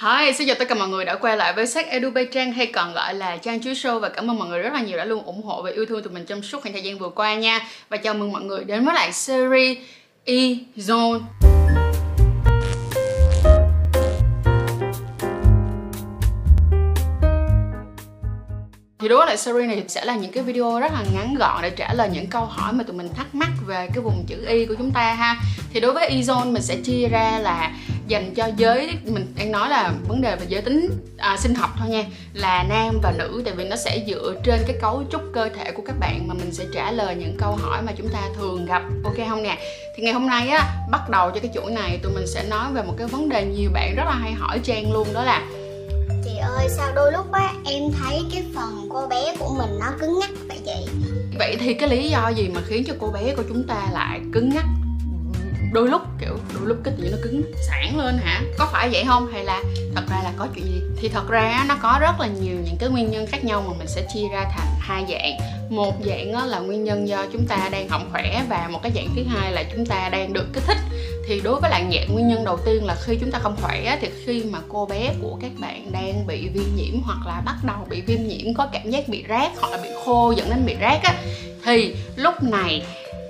Hi, 0.00 0.32
xin 0.32 0.46
chào 0.46 0.56
tất 0.58 0.68
cả 0.68 0.74
mọi 0.74 0.88
người 0.88 1.04
đã 1.04 1.16
quay 1.16 1.36
lại 1.36 1.52
với 1.52 1.66
sách 1.66 1.86
Edu 1.86 2.10
Bay 2.10 2.26
Trang 2.32 2.52
hay 2.52 2.66
còn 2.66 2.94
gọi 2.94 3.14
là 3.14 3.36
Trang 3.36 3.60
Chuối 3.60 3.74
Show 3.74 3.98
và 3.98 4.08
cảm 4.08 4.30
ơn 4.30 4.38
mọi 4.38 4.48
người 4.48 4.62
rất 4.62 4.72
là 4.72 4.80
nhiều 4.80 4.98
đã 4.98 5.04
luôn 5.04 5.24
ủng 5.24 5.42
hộ 5.42 5.62
và 5.62 5.70
yêu 5.70 5.86
thương 5.86 6.02
tụi 6.02 6.12
mình 6.12 6.24
trong 6.26 6.42
suốt 6.42 6.62
khoảng 6.62 6.72
thời 6.72 6.82
gian 6.82 6.98
vừa 6.98 7.08
qua 7.08 7.34
nha. 7.34 7.60
Và 7.88 7.96
chào 7.96 8.14
mừng 8.14 8.32
mọi 8.32 8.42
người 8.42 8.64
đến 8.64 8.84
với 8.84 8.94
lại 8.94 9.12
series 9.12 9.78
E-Zone 10.26 11.20
thì 19.00 19.08
đối 19.08 19.18
với 19.18 19.26
lại 19.26 19.36
series 19.36 19.68
này 19.68 19.84
sẽ 19.88 20.04
là 20.04 20.16
những 20.16 20.32
cái 20.32 20.42
video 20.42 20.80
rất 20.80 20.92
là 20.92 21.04
ngắn 21.14 21.34
gọn 21.34 21.62
để 21.62 21.70
trả 21.70 21.94
lời 21.94 22.08
những 22.12 22.26
câu 22.26 22.44
hỏi 22.44 22.72
mà 22.72 22.84
tụi 22.84 22.96
mình 22.96 23.08
thắc 23.16 23.34
mắc 23.34 23.50
về 23.66 23.88
cái 23.94 24.02
vùng 24.04 24.24
chữ 24.26 24.46
Y 24.48 24.66
của 24.66 24.74
chúng 24.78 24.90
ta 24.90 25.12
ha. 25.12 25.36
Thì 25.72 25.80
đối 25.80 25.92
với 25.92 26.10
E-Zone 26.10 26.52
mình 26.52 26.62
sẽ 26.62 26.76
chia 26.76 27.08
ra 27.08 27.38
là 27.38 27.70
dành 28.08 28.34
cho 28.34 28.50
giới 28.56 28.90
mình 29.04 29.32
đang 29.36 29.52
nói 29.52 29.68
là 29.68 29.92
vấn 30.08 30.20
đề 30.20 30.36
về 30.36 30.46
giới 30.48 30.62
tính 30.62 30.90
à, 31.16 31.36
sinh 31.36 31.54
học 31.54 31.70
thôi 31.78 31.88
nha 31.88 32.04
là 32.32 32.62
nam 32.68 33.00
và 33.02 33.12
nữ 33.18 33.42
tại 33.44 33.54
vì 33.54 33.64
nó 33.64 33.76
sẽ 33.76 34.04
dựa 34.08 34.34
trên 34.44 34.60
cái 34.66 34.76
cấu 34.80 35.02
trúc 35.12 35.22
cơ 35.34 35.48
thể 35.48 35.72
của 35.72 35.82
các 35.86 35.98
bạn 36.00 36.28
mà 36.28 36.34
mình 36.34 36.54
sẽ 36.54 36.64
trả 36.74 36.90
lời 36.90 37.14
những 37.14 37.36
câu 37.38 37.56
hỏi 37.56 37.82
mà 37.82 37.92
chúng 37.96 38.08
ta 38.08 38.20
thường 38.36 38.66
gặp. 38.66 38.82
Ok 39.04 39.16
không 39.28 39.42
nè? 39.42 39.58
Thì 39.96 40.02
ngày 40.02 40.12
hôm 40.12 40.26
nay 40.26 40.48
á 40.48 40.74
bắt 40.90 41.10
đầu 41.10 41.30
cho 41.30 41.40
cái 41.40 41.50
chuỗi 41.54 41.70
này 41.70 41.98
tụi 42.02 42.12
mình 42.12 42.26
sẽ 42.26 42.44
nói 42.50 42.72
về 42.72 42.82
một 42.82 42.94
cái 42.98 43.06
vấn 43.06 43.28
đề 43.28 43.44
nhiều 43.44 43.70
bạn 43.74 43.94
rất 43.96 44.04
là 44.06 44.14
hay 44.14 44.32
hỏi 44.32 44.60
trang 44.64 44.92
luôn 44.92 45.08
đó 45.14 45.24
là 45.24 45.42
Chị 46.24 46.36
ơi 46.36 46.68
sao 46.76 46.92
đôi 46.94 47.12
lúc 47.12 47.32
á 47.32 47.52
em 47.64 47.82
thấy 48.00 48.22
cái 48.32 48.44
phần 48.54 48.88
cô 48.90 49.06
bé 49.06 49.36
của 49.38 49.54
mình 49.58 49.78
nó 49.80 49.86
cứng 50.00 50.18
ngắc 50.20 50.30
vậy 50.48 50.58
chị? 50.66 50.92
Vậy 51.38 51.56
thì 51.60 51.74
cái 51.74 51.88
lý 51.88 52.10
do 52.10 52.28
gì 52.28 52.48
mà 52.48 52.60
khiến 52.66 52.84
cho 52.86 52.94
cô 52.98 53.10
bé 53.10 53.34
của 53.36 53.42
chúng 53.48 53.66
ta 53.66 53.88
lại 53.92 54.20
cứng 54.32 54.48
ngắc 54.54 54.64
đôi 55.72 55.88
lúc, 55.88 56.02
kiểu, 56.20 56.38
đôi 56.54 56.66
lúc 56.66 56.76
cái 56.84 56.94
tự 56.98 57.08
nó 57.10 57.16
cứng 57.22 57.42
sẵn 57.68 57.98
lên 57.98 58.18
hả? 58.18 58.42
Có 58.58 58.68
phải 58.72 58.88
vậy 58.92 59.04
không? 59.06 59.26
Hay 59.32 59.44
là 59.44 59.62
thật 59.94 60.02
ra 60.10 60.20
là 60.24 60.32
có 60.36 60.48
chuyện 60.54 60.64
gì? 60.64 60.80
Thì 61.00 61.08
thật 61.08 61.28
ra 61.28 61.64
nó 61.68 61.76
có 61.82 61.98
rất 62.00 62.20
là 62.20 62.26
nhiều 62.26 62.56
những 62.64 62.76
cái 62.80 62.88
nguyên 62.88 63.10
nhân 63.10 63.26
khác 63.26 63.44
nhau 63.44 63.64
mà 63.66 63.72
mình 63.78 63.88
sẽ 63.88 64.06
chia 64.14 64.28
ra 64.32 64.44
thành 64.56 64.74
hai 64.80 65.04
dạng. 65.08 65.36
Một 65.70 65.94
dạng 66.04 66.48
là 66.48 66.58
nguyên 66.58 66.84
nhân 66.84 67.08
do 67.08 67.26
chúng 67.32 67.46
ta 67.46 67.68
đang 67.72 67.88
không 67.88 68.08
khỏe 68.12 68.42
và 68.48 68.68
một 68.72 68.82
cái 68.82 68.92
dạng 68.94 69.08
thứ 69.16 69.22
hai 69.28 69.52
là 69.52 69.64
chúng 69.76 69.86
ta 69.86 70.08
đang 70.08 70.32
được 70.32 70.46
kích 70.52 70.62
thích. 70.66 70.78
Thì 71.26 71.40
đối 71.40 71.60
với 71.60 71.70
lại 71.70 71.84
dạng 71.92 72.14
nguyên 72.14 72.28
nhân 72.28 72.44
đầu 72.44 72.56
tiên 72.56 72.84
là 72.84 72.96
khi 73.00 73.16
chúng 73.20 73.30
ta 73.30 73.38
không 73.38 73.56
khỏe 73.62 73.98
thì 74.00 74.08
khi 74.24 74.44
mà 74.44 74.58
cô 74.68 74.86
bé 74.86 75.14
của 75.22 75.38
các 75.40 75.50
bạn 75.58 75.92
đang 75.92 76.26
bị 76.26 76.48
viêm 76.48 76.76
nhiễm 76.76 77.02
hoặc 77.02 77.18
là 77.26 77.42
bắt 77.44 77.56
đầu 77.62 77.86
bị 77.90 78.00
viêm 78.00 78.28
nhiễm, 78.28 78.54
có 78.54 78.68
cảm 78.72 78.90
giác 78.90 79.08
bị 79.08 79.24
rát 79.28 79.52
hoặc 79.60 79.72
là 79.72 79.78
bị 79.82 79.88
khô, 80.04 80.32
dẫn 80.36 80.50
đến 80.50 80.66
bị 80.66 80.76
rát 80.80 81.02
á, 81.02 81.14
thì 81.64 81.94
lúc 82.16 82.42
này 82.42 82.82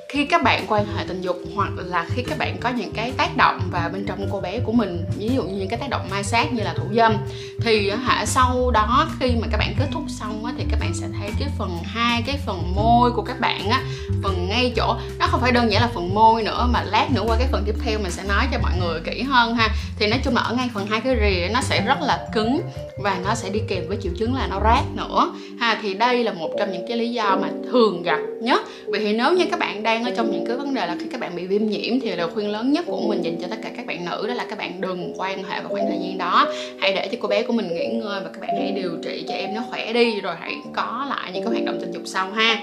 khi 0.09 0.25
các 0.25 0.42
bạn 0.42 0.64
quan 0.69 0.87
hệ 0.87 1.05
tình 1.09 1.20
dục 1.20 1.37
hoặc 1.55 1.70
là 1.77 2.06
khi 2.09 2.23
các 2.23 2.39
bạn 2.39 2.56
có 2.61 2.69
những 2.69 2.92
cái 2.92 3.12
tác 3.17 3.37
động 3.37 3.61
vào 3.70 3.89
bên 3.89 4.05
trong 4.06 4.28
cô 4.33 4.41
bé 4.41 4.61
của 4.61 4.73
mình 4.73 5.05
ví 5.19 5.28
dụ 5.34 5.42
như 5.42 5.56
những 5.56 5.69
cái 5.69 5.78
tác 5.78 5.91
động 5.91 6.09
mai 6.11 6.25
sát 6.25 6.53
như 6.53 6.62
là 6.62 6.75
thủ 6.75 6.84
dâm 6.95 7.17
thì 7.61 7.91
hả 7.91 8.27
sau 8.27 8.70
đó 8.70 9.09
khi 9.20 9.37
mà 9.41 9.47
các 9.50 9.59
bạn 9.59 9.75
kết 9.78 9.87
thúc 9.92 10.03
xong 10.09 10.45
á, 10.45 10.53
thì 10.59 10.65
các 10.70 10.81
bạn 10.81 10.95
sẽ 10.95 11.06
thấy 11.19 11.31
cái 11.39 11.48
phần 11.59 11.78
hai 11.84 12.23
cái 12.27 12.39
phần 12.47 12.75
môi 12.75 13.11
của 13.11 13.23
các 13.23 13.41
bạn 13.41 13.70
á 13.70 13.83
phần 14.23 14.47
ngay 14.48 14.73
chỗ. 14.77 14.97
Nó 15.19 15.27
không 15.27 15.41
phải 15.41 15.53
đơn 15.53 15.73
giản 15.73 15.83
là 15.83 15.89
phần 15.95 16.15
môi 16.15 16.43
nữa 16.43 16.69
mà 16.72 16.83
lát 16.83 17.11
nữa 17.11 17.22
qua 17.27 17.37
cái 17.39 17.48
phần 17.53 17.62
tiếp 17.67 17.75
theo 17.84 17.98
mình 17.98 18.12
sẽ 18.12 18.22
nói 18.22 18.47
cho 18.53 18.59
mọi 18.62 18.72
người 18.78 19.00
kỹ 19.00 19.22
hơn 19.22 19.55
ha. 19.55 19.69
Thì 19.98 20.06
nói 20.06 20.20
chung 20.25 20.34
là 20.34 20.43
ở 20.43 20.55
ngay 20.55 20.70
phần 20.75 20.87
hai 20.87 21.00
cái 21.00 21.17
rìa 21.20 21.53
nó 21.53 21.61
sẽ 21.61 21.81
rất 21.81 22.00
là 22.00 22.28
cứng 22.34 22.61
và 22.98 23.19
nó 23.25 23.34
sẽ 23.34 23.50
đi 23.50 23.61
kèm 23.69 23.89
với 23.89 23.98
triệu 24.03 24.12
chứng 24.19 24.34
là 24.34 24.47
nó 24.47 24.61
rát 24.65 24.84
nữa. 24.95 25.33
Ha 25.61 25.78
thì 25.83 25.95
đây 25.95 26.25
là 26.25 26.33
một 26.33 26.50
trong 26.59 26.72
những 26.72 26.84
cái 26.89 26.97
lý 26.97 27.11
do 27.11 27.39
mà 27.43 27.48
thường 27.70 28.03
gặp 28.03 28.19
nhất. 28.43 28.62
Vậy 28.87 29.00
thì 29.00 29.12
nếu 29.12 29.33
như 29.33 29.45
các 29.50 29.59
bạn 29.59 29.83
đang 29.83 29.97
ở 30.04 30.10
trong 30.16 30.30
những 30.30 30.46
cái 30.46 30.56
vấn 30.56 30.74
đề 30.74 30.86
là 30.86 30.96
khi 31.00 31.06
các 31.12 31.20
bạn 31.20 31.36
bị 31.36 31.46
viêm 31.46 31.66
nhiễm 31.66 32.00
thì 32.00 32.16
lời 32.16 32.28
khuyên 32.34 32.50
lớn 32.50 32.72
nhất 32.72 32.84
của 32.86 33.00
mình 33.08 33.22
dành 33.22 33.36
cho 33.41 33.48
tất 33.50 33.56
cả 33.62 33.70
các 33.77 33.86
bạn 33.86 34.04
nữ 34.04 34.27
đó 34.28 34.34
là 34.34 34.46
các 34.50 34.58
bạn 34.58 34.80
đừng 34.80 35.14
quan 35.16 35.44
hệ 35.44 35.60
vào 35.60 35.68
khoảng 35.68 35.86
thời 35.88 35.98
gian 36.02 36.18
đó. 36.18 36.46
Hãy 36.80 36.92
để 36.92 37.08
cho 37.12 37.18
cô 37.20 37.28
bé 37.28 37.42
của 37.42 37.52
mình 37.52 37.74
nghỉ 37.74 37.86
ngơi 37.86 38.20
và 38.24 38.30
các 38.32 38.41
bạn 38.41 38.50
hãy 38.58 38.72
điều 38.72 38.91
trị 39.02 39.24
cho 39.28 39.34
em 39.34 39.54
nó 39.54 39.62
khỏe 39.70 39.92
đi, 39.92 40.20
rồi 40.20 40.34
hãy 40.41 40.52
có 40.74 41.06
lại 41.08 41.30
những 41.32 41.44
cái 41.44 41.52
hoạt 41.52 41.64
động 41.64 41.78
tình 41.80 41.92
dục 41.92 42.02
sau 42.06 42.30
ha. 42.30 42.60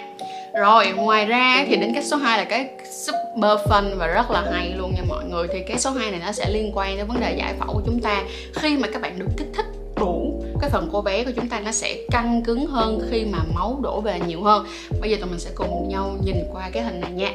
Rồi, 0.54 0.88
ngoài 0.96 1.26
ra 1.26 1.66
thì 1.68 1.76
đến 1.76 1.94
cái 1.94 2.04
số 2.04 2.18
2 2.18 2.38
là 2.38 2.44
cái 2.44 2.70
super 2.92 3.60
fun 3.70 3.96
và 3.98 4.08
rất 4.08 4.32
là 4.32 4.44
hay 4.52 4.74
luôn 4.78 4.92
nha 4.96 5.02
mọi 5.08 5.26
người. 5.26 5.48
Thì 5.54 5.60
cái 5.68 5.80
số 5.80 5.92
2 5.92 6.12
này 6.12 6.20
nó 6.26 6.32
sẽ 6.32 6.50
liên 6.50 6.72
quan 6.74 6.98
đến 6.98 7.08
vấn 7.08 7.20
đề 7.20 7.36
giải 7.38 7.54
phẫu 7.60 7.74
của 7.74 7.82
chúng 7.86 8.02
ta. 8.02 8.24
Khi 8.54 8.78
mà 8.78 8.88
các 8.88 9.02
bạn 9.02 9.20
được 9.20 9.28
kích 9.38 9.48
thích 9.56 9.66
cái 10.66 10.72
phần 10.72 10.90
cô 10.92 11.02
bé 11.02 11.24
của 11.24 11.32
chúng 11.36 11.50
ta 11.50 11.60
nó 11.60 11.72
sẽ 11.72 12.06
căng 12.12 12.44
cứng 12.44 12.68
hơn 12.68 13.02
khi 13.10 13.26
mà 13.26 13.40
máu 13.56 13.80
đổ 13.84 14.02
về 14.02 14.20
nhiều 14.28 14.44
hơn. 14.44 14.66
Bây 15.02 15.12
giờ 15.12 15.18
tụi 15.22 15.30
mình 15.30 15.40
sẽ 15.40 15.52
cùng 15.56 15.90
nhau 15.90 16.18
nhìn 16.26 16.36
qua 16.54 16.70
cái 16.74 16.84
hình 16.84 17.00
này 17.00 17.12
nha 17.12 17.34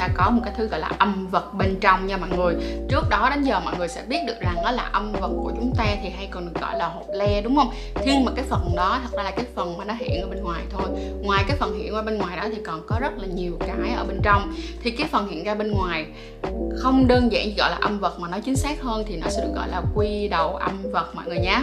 ta 0.00 0.08
có 0.14 0.30
một 0.30 0.40
cái 0.44 0.54
thứ 0.56 0.66
gọi 0.66 0.80
là 0.80 0.90
âm 0.98 1.28
vật 1.28 1.54
bên 1.54 1.78
trong 1.80 2.06
nha 2.06 2.16
mọi 2.16 2.28
người. 2.36 2.54
Trước 2.88 3.08
đó 3.10 3.30
đến 3.30 3.42
giờ 3.42 3.60
mọi 3.60 3.74
người 3.78 3.88
sẽ 3.88 4.02
biết 4.08 4.18
được 4.26 4.40
rằng 4.40 4.56
đó 4.64 4.70
là 4.70 4.82
âm 4.82 5.12
vật 5.12 5.30
của 5.42 5.52
chúng 5.56 5.72
ta 5.78 5.84
thì 6.02 6.08
hay 6.08 6.28
còn 6.30 6.44
được 6.44 6.60
gọi 6.60 6.78
là 6.78 6.86
hộp 6.86 7.06
le, 7.14 7.42
đúng 7.42 7.56
không? 7.56 7.70
Nhưng 8.06 8.24
mà 8.24 8.32
cái 8.36 8.44
phần 8.48 8.72
đó, 8.76 8.98
thật 9.02 9.16
ra 9.16 9.22
là 9.22 9.30
cái 9.30 9.44
phần 9.54 9.78
mà 9.78 9.84
nó 9.84 9.94
hiện 9.98 10.20
ở 10.22 10.28
bên 10.28 10.42
ngoài 10.42 10.62
thôi. 10.70 10.88
Ngoài 11.22 11.44
cái 11.48 11.56
phần 11.56 11.78
hiện 11.78 11.94
ra 11.94 12.02
bên 12.02 12.18
ngoài 12.18 12.36
đó 12.36 12.42
thì 12.52 12.58
còn 12.66 12.82
có 12.86 12.96
rất 13.00 13.18
là 13.18 13.26
nhiều 13.26 13.56
cái 13.60 13.92
ở 13.96 14.04
bên 14.04 14.20
trong. 14.22 14.52
Thì 14.82 14.90
cái 14.90 15.08
phần 15.12 15.28
hiện 15.28 15.44
ra 15.44 15.54
bên 15.54 15.72
ngoài 15.72 16.06
không 16.76 17.06
đơn 17.06 17.32
giản 17.32 17.46
gọi 17.58 17.70
là 17.70 17.76
âm 17.80 17.98
vật 17.98 18.20
mà 18.20 18.28
nói 18.28 18.40
chính 18.40 18.56
xác 18.56 18.82
hơn 18.82 19.04
thì 19.06 19.16
nó 19.16 19.28
sẽ 19.30 19.42
được 19.42 19.52
gọi 19.54 19.68
là 19.68 19.82
quy 19.94 20.28
đầu 20.28 20.56
âm 20.56 20.90
vật 20.92 21.14
mọi 21.14 21.24
người 21.26 21.38
nhé 21.38 21.60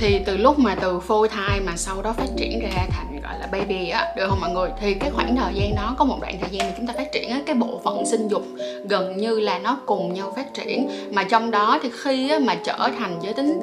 thì 0.00 0.18
từ 0.26 0.36
lúc 0.36 0.58
mà 0.58 0.74
từ 0.74 1.00
phôi 1.00 1.28
thai 1.28 1.60
mà 1.60 1.72
sau 1.76 2.02
đó 2.02 2.12
phát 2.12 2.26
triển 2.36 2.60
ra 2.60 2.86
thành 2.90 3.20
gọi 3.22 3.38
là 3.38 3.46
baby 3.46 3.88
á 3.88 4.12
được 4.16 4.26
không 4.28 4.40
mọi 4.40 4.50
người? 4.50 4.70
Thì 4.80 4.94
cái 4.94 5.10
khoảng 5.10 5.36
thời 5.36 5.54
gian 5.54 5.74
đó 5.76 5.94
có 5.98 6.04
một 6.04 6.18
đoạn 6.20 6.38
thời 6.40 6.50
gian 6.50 6.66
mà 6.66 6.74
chúng 6.76 6.86
ta 6.86 6.94
phát 6.96 7.12
triển 7.12 7.30
á 7.30 7.40
cái 7.46 7.54
bộ 7.54 7.80
phận 7.84 8.06
sinh 8.06 8.28
dục 8.28 8.42
gần 8.84 9.16
như 9.16 9.40
là 9.40 9.58
nó 9.58 9.78
cùng 9.86 10.14
nhau 10.14 10.32
phát 10.36 10.54
triển. 10.54 10.88
Mà 11.12 11.24
trong 11.24 11.50
đó 11.50 11.78
thì 11.82 11.90
khi 12.02 12.30
á, 12.30 12.38
mà 12.38 12.54
trở 12.54 12.88
thành 12.98 13.18
giới 13.22 13.32
tính 13.32 13.60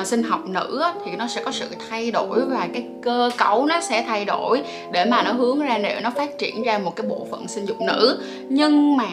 uh, 0.00 0.06
sinh 0.06 0.22
học 0.22 0.40
nữ 0.46 0.80
á, 0.82 0.92
thì 1.04 1.10
nó 1.16 1.26
sẽ 1.26 1.42
có 1.44 1.50
sự 1.50 1.66
thay 1.90 2.10
đổi 2.10 2.40
và 2.46 2.68
cái 2.72 2.86
cơ 3.02 3.30
cấu 3.38 3.66
nó 3.66 3.80
sẽ 3.80 4.04
thay 4.06 4.24
đổi 4.24 4.62
để 4.92 5.04
mà 5.04 5.22
nó 5.22 5.32
hướng 5.32 5.60
ra 5.60 5.78
để 5.78 6.00
nó 6.02 6.10
phát 6.10 6.38
triển 6.38 6.62
ra 6.62 6.78
một 6.78 6.96
cái 6.96 7.06
bộ 7.06 7.26
phận 7.30 7.48
sinh 7.48 7.66
dục 7.66 7.80
nữ. 7.80 8.22
Nhưng 8.48 8.96
mà 8.96 9.06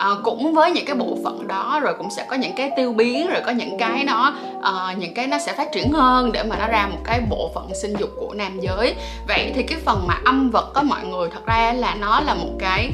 à, 0.00 0.08
cũng 0.22 0.52
với 0.54 0.70
những 0.70 0.84
cái 0.84 0.96
bộ 0.96 1.18
phận 1.24 1.48
đó 1.48 1.80
rồi 1.82 1.94
cũng 1.98 2.10
sẽ 2.10 2.24
có 2.28 2.36
những 2.36 2.52
cái 2.56 2.70
tiêu 2.76 2.92
biến 2.92 3.30
rồi 3.30 3.40
có 3.46 3.52
những 3.52 3.78
cái 3.78 4.04
nó 4.04 4.34
uh, 4.58 4.98
những 4.98 5.14
cái 5.14 5.26
nó 5.26 5.38
sẽ 5.38 5.52
phát 5.52 5.72
triển 5.72 5.92
hơn 5.92 6.32
để 6.32 6.42
mà 6.42 6.56
nó 6.58 6.68
ra 6.68 6.86
một 6.86 6.98
cái 7.04 7.20
bộ 7.30 7.50
phận 7.54 7.74
sinh 7.74 7.94
dục 7.98 8.10
của 8.16 8.34
nam 8.34 8.60
giới. 8.60 8.94
Vậy 9.28 9.52
thì 9.54 9.62
cái 9.62 9.78
phần 9.84 10.06
mà 10.06 10.14
âm 10.24 10.50
vật 10.50 10.70
có 10.74 10.82
mọi 10.82 11.04
người 11.04 11.28
thật 11.32 11.46
ra 11.46 11.72
là 11.72 11.94
nó 11.94 12.20
là 12.20 12.34
một 12.34 12.52
cái 12.58 12.90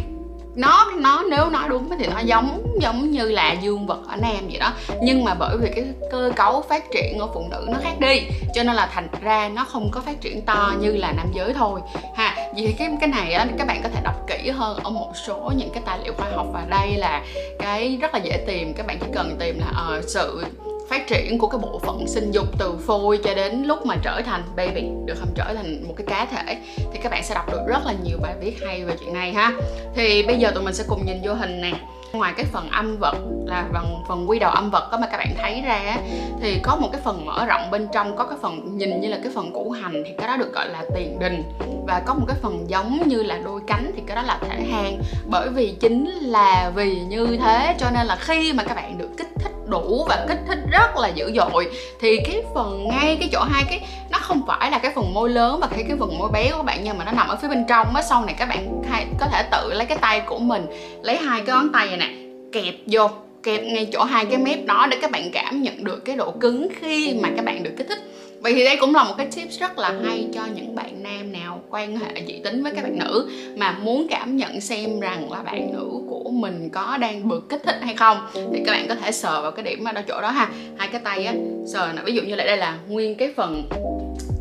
nó 0.57 0.91
nó 0.97 1.23
nếu 1.31 1.51
nói 1.51 1.69
đúng 1.69 1.91
thì 1.99 2.07
nó 2.07 2.21
giống 2.21 2.77
giống 2.81 3.11
như 3.11 3.29
là 3.29 3.53
dương 3.53 3.87
vật 3.87 3.99
ở 4.09 4.17
nam 4.17 4.49
vậy 4.49 4.59
đó. 4.59 4.73
Nhưng 5.03 5.25
mà 5.25 5.35
bởi 5.35 5.57
vì 5.57 5.71
cái 5.75 5.85
cơ 6.11 6.33
cấu 6.37 6.65
phát 6.69 6.85
triển 6.93 7.19
ở 7.19 7.27
phụ 7.35 7.47
nữ 7.51 7.67
nó 7.69 7.79
khác 7.83 8.01
đi 8.01 8.23
cho 8.55 8.63
nên 8.63 8.77
là 8.77 8.87
thành 8.87 9.09
ra 9.23 9.51
nó 9.55 9.65
không 9.65 9.91
có 9.93 10.01
phát 10.01 10.21
triển 10.21 10.43
to 10.43 10.73
như 10.81 10.97
là 10.97 11.13
nam 11.13 11.27
giới 11.35 11.55
thôi. 11.55 11.81
Ha 12.15 12.37
vì 12.57 12.75
cái 12.79 12.91
cái 13.01 13.09
này 13.09 13.33
á 13.33 13.47
các 13.59 13.67
bạn 13.67 13.81
có 13.83 13.89
thể 13.89 14.01
đọc 14.05 14.15
kỹ 14.27 14.51
hơn 14.51 14.79
ở 14.85 14.91
một 14.91 15.13
số 15.27 15.53
những 15.57 15.71
cái 15.75 15.83
tài 15.87 15.99
liệu 16.05 16.13
khoa 16.13 16.27
học 16.37 16.47
và 16.53 16.65
đây 16.69 16.97
là 16.97 17.23
cái 17.59 17.99
rất 18.01 18.15
là 18.15 18.21
dễ 18.25 18.45
tìm. 18.47 18.75
Các 18.75 18.87
bạn 18.87 18.99
chỉ 19.01 19.07
cần 19.15 19.37
tìm 19.41 19.61
là 19.61 19.97
uh, 19.99 20.05
sự 20.05 20.45
phát 20.89 21.07
triển 21.07 21.39
của 21.39 21.49
cái 21.49 21.59
bộ 21.59 21.79
phận 21.79 22.09
sinh 22.09 22.31
dục 22.31 22.47
từ 22.59 22.75
phôi 22.87 23.19
cho 23.25 23.35
đến 23.35 23.63
lúc 23.63 23.87
mà 23.87 23.97
trở 24.03 24.23
thành 24.27 24.43
baby, 24.57 24.83
được 25.05 25.15
không? 25.19 25.29
Trở 25.35 25.55
thành 25.55 25.85
một 25.89 25.95
cái 25.97 26.07
cá 26.07 26.25
thể. 26.25 26.59
Thì 26.93 26.99
các 27.03 27.13
bạn 27.13 27.25
sẽ 27.25 27.35
đọc 27.35 27.53
được 27.53 27.61
rất 27.69 27.87
là 27.87 27.95
nhiều 28.05 28.19
bài 28.23 28.35
viết 28.41 28.57
hay 28.67 28.85
về 28.85 28.95
chuyện 29.01 29.15
này 29.15 29.33
ha. 29.33 29.53
Thì 29.95 30.23
bây 30.23 30.39
giờ 30.39 30.51
tụi 30.51 30.65
mình 30.65 30.75
sẽ 30.75 30.85
cùng 30.89 31.07
nhìn 31.07 31.17
vô 31.23 31.35
hình 31.35 31.61
nè. 31.61 31.73
Ngoài 32.13 32.33
cái 32.37 32.47
phần 32.53 32.69
âm 32.71 32.97
vật 32.99 33.17
là 33.47 33.65
phần 33.73 34.05
phần 34.09 34.31
quy 34.31 34.39
đầu 34.39 34.51
âm 34.51 34.71
vật 34.71 34.89
đó 34.93 34.99
mà 34.99 35.07
các 35.07 35.17
bạn 35.17 35.35
thấy 35.39 35.63
ra 35.67 35.97
thì 36.41 36.59
có 36.63 36.77
một 36.77 36.89
cái 36.93 37.01
phần 37.05 37.27
mở 37.27 37.47
rộng 37.47 37.71
bên 37.71 37.89
trong, 37.93 38.17
có 38.17 38.25
cái 38.25 38.39
phần 38.43 38.79
nhìn 38.79 39.01
như 39.01 39.09
là 39.09 39.19
cái 39.23 39.33
phần 39.35 39.53
củ 39.53 39.71
hành 39.71 40.03
thì 40.07 40.13
cái 40.19 40.29
đó 40.29 40.37
được 40.37 40.53
gọi 40.53 40.69
là 40.69 40.85
tiền 40.95 41.19
đình. 41.19 41.43
Và 41.87 42.03
có 42.07 42.15
một 42.15 42.25
cái 42.29 42.37
phần 42.43 42.65
giống 42.69 43.03
như 43.07 43.23
là 43.23 43.39
đôi 43.39 43.61
cánh 43.67 43.93
thì 43.97 44.03
cái 44.07 44.17
đó 44.17 44.23
là 44.23 44.39
thể 44.49 44.63
hang. 44.71 44.99
Bởi 45.31 45.49
vì 45.49 45.77
chính 45.81 46.07
là 46.07 46.73
vì 46.75 47.01
như 47.01 47.39
thế 47.41 47.75
cho 47.79 47.91
nên 47.91 48.07
là 48.07 48.17
khi 48.21 48.53
mà 48.53 48.63
các 48.65 48.75
bạn 48.75 48.99
được 48.99 49.09
kích 49.19 49.31
thích 49.39 49.53
đủ 49.69 50.05
và 50.09 50.25
kích 50.29 50.39
thích 50.49 50.59
rất 50.71 50.97
là 50.97 51.09
dữ 51.09 51.33
dội. 51.37 51.71
Thì 52.01 52.17
cái 52.27 52.43
phần 52.55 52.89
ngay 52.89 53.17
cái 53.21 53.29
chỗ 53.33 53.41
hai 53.41 53.65
cái, 53.69 53.81
nó 54.11 54.19
không 54.19 54.43
phải 54.47 54.71
là 54.71 54.79
cái 54.79 54.93
phần 54.95 55.15
môi 55.15 55.31
lớn 55.31 55.61
và 55.61 55.67
cái 55.67 55.85
cái 55.89 55.97
phần 56.01 56.19
môi 56.19 56.31
bé 56.33 56.51
của 56.57 56.63
bạn 56.63 56.81
nhưng 56.85 56.99
mà 56.99 57.05
nó 57.05 57.13
nằm 57.13 57.29
ở 57.29 57.37
phía 57.43 57.49
bên 57.49 57.65
trong 57.69 57.95
á. 57.95 58.03
Sau 58.03 58.25
này 58.25 58.35
các 58.39 58.49
bạn 58.49 58.83
hay 58.91 59.07
có 59.21 59.27
thể 59.33 59.43
tự 59.53 59.73
lấy 59.73 59.87
cái 59.87 59.99
tay 59.99 60.21
của 60.21 60.39
mình, 60.39 60.67
lấy 61.03 61.17
hai 61.17 61.43
cái 61.47 61.57
ngón 61.57 61.73
tay 61.73 61.87
này 61.87 61.97
nè, 61.97 62.11
kẹp 62.53 62.75
vô, 62.87 63.11
kẹp 63.43 63.63
ngay 63.63 63.89
chỗ 63.93 64.05
hai 64.05 64.25
cái 64.25 64.39
mép 64.39 64.67
đó 64.67 64.87
để 64.91 64.99
các 65.03 65.11
bạn 65.11 65.31
cảm 65.33 65.63
nhận 65.63 65.85
được 65.85 66.05
cái 66.05 66.17
độ 66.17 66.31
cứng 66.31 66.69
khi 66.81 67.19
mà 67.23 67.29
các 67.37 67.45
bạn 67.45 67.63
được 67.63 67.73
kích 67.79 67.87
thích. 67.89 67.99
Vậy 68.41 68.55
thì 68.55 68.65
đây 68.65 68.77
cũng 68.77 68.95
là 68.95 69.05
một 69.05 69.15
cái 69.19 69.27
tips 69.37 69.61
rất 69.61 69.79
là 69.79 69.95
hay 70.05 70.29
cho 70.35 70.41
những 70.55 70.75
bạn 70.75 71.03
nam 71.03 71.33
nè 71.33 71.36
quan 71.71 71.97
hệ 71.97 72.23
dị 72.27 72.41
tính 72.45 72.63
với 72.63 72.73
các 72.77 72.83
bạn 72.83 72.99
nữ 72.99 73.31
mà 73.57 73.73
muốn 73.73 74.07
cảm 74.11 74.37
nhận 74.37 74.61
xem 74.61 75.01
rằng 75.01 75.33
là 75.33 75.43
bạn 75.43 75.73
nữ 75.73 75.91
của 76.09 76.31
mình 76.31 76.71
có 76.71 76.97
đang 77.01 77.29
được 77.29 77.49
kích 77.49 77.63
thích 77.65 77.77
hay 77.83 77.95
không. 77.95 78.27
Thì 78.35 78.63
các 78.67 78.73
bạn 78.73 78.87
có 78.89 78.95
thể 78.95 79.13
sờ 79.13 79.43
vào 79.43 79.51
cái 79.51 79.65
điểm 79.65 79.85
ở 79.85 80.03
chỗ 80.09 80.21
đó 80.21 80.31
ha. 80.31 80.49
Hai 80.79 80.89
cái 80.89 81.01
tay 81.05 81.25
á 81.25 81.35
sờ 81.73 81.93
nè 81.97 82.03
ví 82.05 82.13
dụ 82.13 82.23
như 82.23 82.35
là 82.35 82.45
đây 82.45 82.57
là 82.57 82.79
nguyên 82.89 83.15
cái 83.15 83.33
phần 83.37 83.69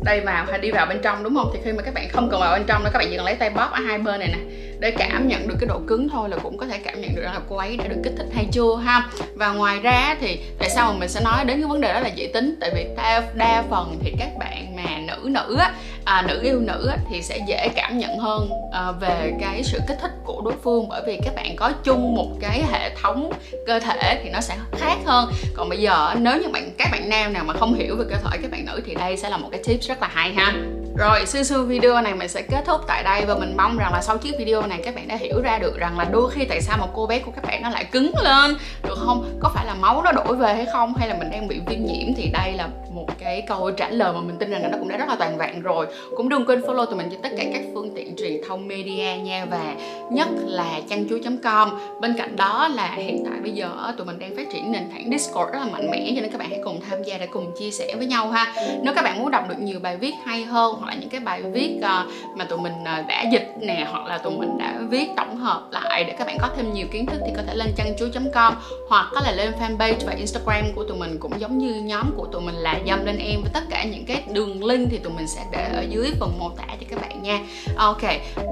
đây 0.04 0.20
vào 0.20 0.46
hay 0.50 0.58
đi 0.58 0.70
vào 0.70 0.86
bên 0.86 0.98
trong 1.02 1.22
đúng 1.22 1.34
không? 1.34 1.50
Thì 1.54 1.60
khi 1.64 1.72
mà 1.72 1.82
các 1.82 1.94
bạn 1.94 2.08
không 2.12 2.28
cần 2.30 2.40
vào 2.40 2.52
bên 2.58 2.64
trong 2.66 2.84
nữa 2.84 2.90
các 2.92 2.98
bạn 2.98 3.08
chỉ 3.10 3.16
cần 3.16 3.26
lấy 3.26 3.34
tay 3.34 3.50
bóp 3.50 3.68
ở 3.72 3.80
hai 3.80 3.98
bên 3.98 4.20
này 4.20 4.28
nè 4.28 4.38
để 4.80 4.90
cảm 4.90 5.28
nhận 5.28 5.48
được 5.48 5.54
cái 5.60 5.68
độ 5.68 5.80
cứng 5.86 6.08
thôi 6.08 6.28
là 6.28 6.36
cũng 6.36 6.58
có 6.58 6.66
thể 6.66 6.78
cảm 6.78 7.00
nhận 7.00 7.14
được 7.14 7.22
là 7.22 7.40
cô 7.48 7.56
ấy 7.56 7.76
đã 7.76 7.86
được 7.88 8.00
kích 8.04 8.12
thích 8.16 8.26
hay 8.34 8.46
chưa 8.52 8.76
ha. 8.76 9.08
Và 9.34 9.52
ngoài 9.52 9.80
ra 9.80 10.16
thì 10.20 10.38
tại 10.58 10.70
sao 10.70 10.92
mà 10.92 10.98
mình 10.98 11.08
sẽ 11.08 11.20
nói 11.24 11.44
đến 11.44 11.60
cái 11.60 11.68
vấn 11.68 11.80
đề 11.80 11.92
đó 11.92 12.00
là 12.00 12.08
dễ 12.08 12.26
tính? 12.26 12.54
Tại 12.60 12.70
vì 12.74 12.86
đa, 12.96 13.22
đa 13.34 13.64
phần 13.70 13.98
thì 14.02 14.12
các 14.18 14.28
bạn 14.38 14.76
mà 14.76 14.98
nữ 15.06 15.28
nữ 15.28 15.56
á 15.58 15.72
à, 16.06 16.22
nữ 16.28 16.40
yêu 16.42 16.60
nữ 16.60 16.86
á, 16.90 16.96
thì 17.10 17.22
sẽ 17.22 17.38
dễ 17.46 17.68
cảm 17.74 17.98
nhận 17.98 18.18
hơn 18.18 18.50
à, 18.72 18.92
về 18.92 19.32
cái 19.40 19.62
sự 19.64 19.78
kích 19.88 19.98
thích 20.00 20.10
của 20.24 20.40
đối 20.44 20.54
phương. 20.62 20.88
Bởi 20.88 21.02
vì 21.06 21.18
các 21.24 21.34
bạn 21.34 21.56
có 21.56 21.72
chung 21.84 22.14
một 22.14 22.28
cái 22.40 22.62
hệ 22.72 22.94
thống 23.02 23.32
cơ 23.66 23.80
thể 23.80 24.20
thì 24.24 24.30
nó 24.30 24.40
sẽ 24.40 24.56
khác 24.72 24.96
hơn. 25.04 25.30
Còn 25.54 25.68
bây 25.68 25.78
giờ 25.78 26.14
nếu 26.18 26.40
như 26.42 26.48
bạn 26.48 26.70
các 26.78 26.88
bạn 26.92 27.08
nam 27.08 27.32
nào 27.32 27.44
mà 27.44 27.54
không 27.54 27.74
hiểu 27.74 27.96
về 27.96 28.04
cơ 28.10 28.16
thể 28.16 28.38
các 28.42 28.50
bạn 28.50 28.64
nữ 28.66 28.82
thì 28.86 28.94
đây 28.94 29.16
sẽ 29.16 29.30
là 29.30 29.36
một 29.36 29.48
cái 29.50 29.60
tip 29.64 29.80
rất 29.82 30.02
là 30.02 30.08
hay 30.12 30.32
ha. 30.32 30.54
Rồi 30.98 31.26
sư 31.26 31.42
sư 31.42 31.62
video 31.62 32.02
này 32.02 32.14
mình 32.14 32.28
sẽ 32.28 32.42
kết 32.42 32.62
thúc 32.66 32.80
tại 32.86 33.02
đây 33.02 33.24
và 33.24 33.34
mình 33.34 33.56
mong 33.56 33.76
rằng 33.78 33.92
là 33.92 34.00
sau 34.02 34.18
chiếc 34.18 34.38
video 34.38 34.66
này 34.66 34.80
các 34.84 34.94
bạn 34.94 35.08
đã 35.08 35.16
hiểu 35.16 35.40
ra 35.42 35.58
được 35.58 35.78
rằng 35.78 35.98
là 35.98 36.04
đôi 36.04 36.30
khi 36.30 36.44
tại 36.44 36.60
sao 36.60 36.78
một 36.78 36.88
cô 36.94 37.06
bé 37.06 37.18
của 37.18 37.30
các 37.30 37.44
bạn 37.44 37.62
nó 37.62 37.70
lại 37.70 37.84
cứng 37.84 38.12
lên. 38.22 38.56
Được 38.82 38.98
không? 39.06 39.38
Có 39.40 39.50
phải 39.54 39.66
là 39.66 39.74
máu 39.74 40.02
nó 40.02 40.12
đổi 40.12 40.36
về 40.36 40.54
hay 40.54 40.66
không? 40.72 40.94
Hay 40.94 41.08
là 41.08 41.14
mình 41.18 41.30
đang 41.30 41.48
bị 41.48 41.60
viêm 41.66 41.84
nhiễm? 41.84 42.14
Thì 42.16 42.30
đây 42.32 42.52
là 42.52 42.68
một 42.90 43.06
cái 43.18 43.42
câu 43.48 43.70
trả 43.70 43.88
lời 43.88 44.12
mà 44.12 44.20
mình 44.20 44.38
tin 44.38 44.50
rằng 44.50 44.62
là 44.62 44.68
nó 44.68 44.78
cũng 44.78 44.88
đã 44.88 44.96
rất 44.96 45.08
là 45.08 45.16
toàn 45.18 45.38
vẹn 45.38 45.62
rồi 45.62 45.86
cũng 46.16 46.28
đừng 46.28 46.46
quên 46.46 46.60
follow 46.60 46.86
tụi 46.86 46.96
mình 46.96 47.08
trên 47.10 47.22
tất 47.22 47.28
cả 47.36 47.44
các 47.52 47.62
phương 47.74 47.90
tiện 47.94 48.16
truyền 48.16 48.40
thông 48.48 48.68
media 48.68 49.22
nha 49.22 49.46
và 49.50 49.74
nhất 50.10 50.28
là 50.44 50.80
chăn 50.88 51.08
chuối 51.08 51.20
com. 51.42 51.70
Bên 52.00 52.14
cạnh 52.18 52.36
đó 52.36 52.68
là 52.68 52.94
hiện 52.96 53.24
tại 53.30 53.40
bây 53.42 53.52
giờ 53.52 53.70
ờ, 53.76 53.94
tụi 53.96 54.06
mình 54.06 54.18
đang 54.18 54.36
phát 54.36 54.46
triển 54.52 54.72
nền 54.72 54.82
tảng 54.90 55.10
discord 55.10 55.52
rất 55.52 55.58
là 55.58 55.66
mạnh 55.72 55.90
mẽ, 55.90 56.12
cho 56.16 56.22
nên 56.22 56.30
các 56.30 56.38
bạn 56.38 56.50
hãy 56.50 56.60
cùng 56.64 56.80
tham 56.90 57.02
gia 57.02 57.18
để 57.18 57.26
cùng 57.26 57.52
chia 57.58 57.70
sẻ 57.70 57.94
với 57.96 58.06
nhau 58.06 58.30
ha. 58.30 58.54
Nếu 58.82 58.94
các 58.94 59.04
bạn 59.04 59.18
muốn 59.18 59.30
đọc 59.30 59.48
được 59.48 59.58
nhiều 59.58 59.78
bài 59.80 59.96
viết 59.96 60.14
hay 60.24 60.42
hơn, 60.42 60.74
hoặc 60.78 60.88
là 60.88 60.94
những 60.94 61.08
cái 61.08 61.20
bài 61.20 61.42
viết 61.42 61.78
ờ, 61.82 62.06
mà 62.34 62.44
tụi 62.44 62.58
mình 62.58 62.84
ờ, 62.84 63.02
đã 63.08 63.24
dịch 63.32 63.54
nè, 63.60 63.86
hoặc 63.90 64.06
là 64.06 64.18
tụi 64.18 64.32
mình 64.38 64.58
đã 64.58 64.74
viết 64.90 65.08
tổng 65.16 65.36
hợp 65.36 65.62
lại 65.70 66.04
để 66.04 66.14
các 66.18 66.26
bạn 66.26 66.36
có 66.40 66.48
thêm 66.56 66.72
nhiều 66.72 66.86
kiến 66.92 67.06
thức 67.06 67.20
thì 67.26 67.32
có 67.36 67.42
thể 67.46 67.54
lên 67.54 67.68
chăn 67.76 67.86
chuối 67.98 68.10
com, 68.34 68.54
hoặc 68.88 69.06
có 69.14 69.20
là 69.20 69.32
lên 69.32 69.52
fanpage 69.60 70.06
và 70.06 70.12
instagram 70.12 70.64
của 70.74 70.84
tụi 70.84 70.98
mình 70.98 71.18
cũng 71.20 71.40
giống 71.40 71.58
như 71.58 71.74
nhóm 71.74 72.10
của 72.16 72.26
tụi 72.32 72.42
mình 72.42 72.54
là 72.54 72.80
dâm 72.88 73.04
lên 73.04 73.18
em. 73.18 73.40
Với 73.42 73.50
tất 73.54 73.62
cả 73.70 73.84
những 73.84 74.04
cái 74.04 74.22
đường 74.32 74.64
link 74.64 74.88
thì 74.90 74.98
tụi 74.98 75.12
mình 75.12 75.26
sẽ 75.26 75.40
để 75.52 75.68
ở 75.76 75.84
dưới 75.90 76.12
phần 76.20 76.38
mô 76.38 76.50
tả 76.50 76.64
cho 76.68 76.86
các 76.90 77.00
bạn 77.00 77.22
nha. 77.22 77.40
Ok, 77.76 78.02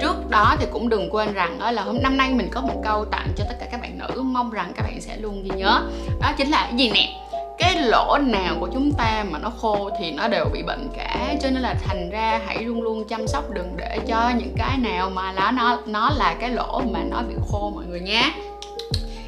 trước 0.00 0.30
đó 0.30 0.56
thì 0.60 0.66
cũng 0.72 0.88
đừng 0.88 1.08
quên 1.10 1.32
rằng 1.32 1.58
đó 1.58 1.70
là 1.70 1.82
hôm, 1.82 2.02
năm 2.02 2.16
nay 2.16 2.30
mình 2.32 2.48
có 2.50 2.60
một 2.60 2.80
câu 2.84 3.04
tặng 3.04 3.28
cho 3.36 3.44
tất 3.48 3.54
cả 3.60 3.66
các 3.70 3.80
bạn 3.80 3.98
nữ, 3.98 4.22
mong 4.22 4.50
rằng 4.50 4.72
các 4.76 4.82
bạn 4.82 5.00
sẽ 5.00 5.16
luôn 5.16 5.42
ghi 5.42 5.50
nhớ. 5.56 5.82
Đó 6.20 6.32
chính 6.36 6.50
là 6.50 6.66
cái 6.70 6.76
gì 6.76 6.90
nè? 6.90 7.20
Cái 7.58 7.82
lỗ 7.82 8.18
nào 8.18 8.56
của 8.60 8.68
chúng 8.72 8.92
ta 8.92 9.24
mà 9.30 9.38
nó 9.38 9.50
khô 9.50 9.90
thì 9.98 10.10
nó 10.10 10.28
đều 10.28 10.44
bị 10.52 10.62
bệnh 10.62 10.88
cả. 10.96 11.34
Cho 11.42 11.50
nên 11.50 11.62
là 11.62 11.74
thành 11.84 12.10
ra 12.10 12.40
hãy 12.46 12.58
luôn 12.58 12.82
luôn 12.82 13.04
chăm 13.08 13.26
sóc 13.26 13.44
đừng 13.50 13.76
để 13.76 13.98
cho 14.06 14.32
những 14.38 14.54
cái 14.56 14.78
nào 14.78 15.10
mà 15.10 15.32
nó 15.32 15.50
nó 15.50 15.78
nó 15.86 16.10
là 16.16 16.34
cái 16.40 16.50
lỗ 16.50 16.82
mà 16.90 17.00
nó 17.10 17.22
bị 17.28 17.34
khô 17.48 17.72
mọi 17.74 17.84
người 17.84 18.00
nhé 18.00 18.32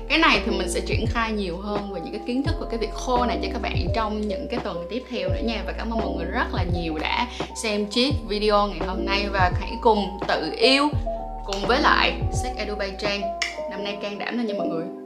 cái 0.08 0.18
này 0.18 0.40
thì 0.44 0.58
mình 0.58 0.70
sẽ 0.70 0.80
triển 0.80 1.06
khai 1.06 1.32
nhiều 1.32 1.56
hơn 1.56 1.92
về 1.94 2.00
những 2.00 2.12
cái 2.12 2.22
kiến 2.26 2.42
thức 2.42 2.54
về 2.60 2.66
cái 2.70 2.78
việc 2.78 2.92
khô 2.92 3.26
này 3.26 3.38
cho 3.42 3.48
các 3.52 3.62
bạn 3.62 3.86
trong 3.94 4.20
những 4.20 4.48
cái 4.50 4.60
tuần 4.64 4.86
tiếp 4.90 5.02
theo 5.10 5.28
nữa 5.28 5.40
nha. 5.44 5.62
Và 5.66 5.72
cảm 5.78 5.90
ơn 5.90 5.98
mọi 5.98 6.10
người 6.16 6.26
rất 6.26 6.54
là 6.54 6.64
nhiều 6.74 6.98
đã 6.98 7.26
xem 7.62 7.86
chiếc 7.86 8.12
video 8.28 8.66
ngày 8.66 8.88
hôm 8.88 9.04
nay. 9.06 9.26
Và 9.32 9.52
hãy 9.60 9.72
cùng 9.82 10.18
tự 10.28 10.52
yêu 10.58 10.88
cùng 11.44 11.66
với 11.66 11.80
lại 11.80 12.12
sách 12.32 12.52
Edu 12.56 12.74
bay 12.74 12.92
Trang. 12.98 13.20
Năm 13.70 13.84
nay 13.84 13.98
can 14.02 14.18
đảm 14.18 14.38
lên 14.38 14.46
nha 14.46 14.54
mọi 14.58 14.66
người. 14.66 15.05